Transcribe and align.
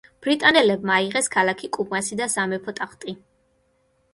ბრიტანელებმა 0.25 0.95
აიღეს 1.01 1.29
ქალაქი 1.35 1.69
კუმასი 1.77 2.17
და 2.23 2.29
სამეფო 2.37 2.75
ტახტი. 2.81 3.15